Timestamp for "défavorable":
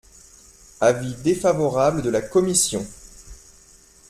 1.13-2.01